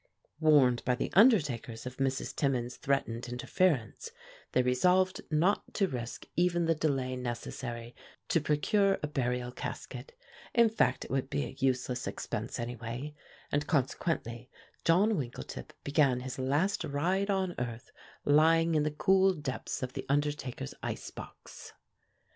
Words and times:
Warned 0.39 0.83
by 0.83 0.95
the 0.95 1.11
undertakers 1.13 1.85
of 1.85 1.97
Mrs. 1.97 2.35
Timmins' 2.35 2.75
threatened 2.77 3.27
interference, 3.29 4.09
they 4.51 4.63
resolved 4.63 5.21
not 5.29 5.75
to 5.75 5.87
risk 5.87 6.25
even 6.35 6.65
the 6.65 6.73
delay 6.73 7.15
necessary 7.15 7.93
to 8.29 8.41
procure 8.41 8.97
a 9.03 9.07
burial 9.07 9.51
casket; 9.51 10.13
in 10.55 10.69
fact 10.69 11.05
it 11.05 11.11
would 11.11 11.29
be 11.29 11.45
a 11.45 11.55
useless 11.59 12.07
expense, 12.07 12.59
anyway, 12.59 13.13
and 13.51 13.67
consequently 13.67 14.49
John 14.85 15.11
Winkletip 15.19 15.69
began 15.83 16.21
his 16.21 16.39
last 16.39 16.83
ride 16.83 17.29
on 17.29 17.53
earth 17.59 17.91
lying 18.25 18.73
in 18.73 18.81
the 18.81 18.89
cool 18.89 19.35
depths 19.35 19.83
of 19.83 19.93
the 19.93 20.07
undertaker's 20.09 20.73
ice 20.81 21.11
box. 21.11 21.73